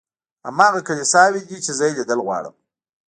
هماغه 0.45 0.79
کلیساوې 0.87 1.41
دي 1.49 1.57
چې 1.65 1.71
زه 1.77 1.83
یې 1.89 1.93
لیدل 1.97 2.19
غواړم. 2.25 2.55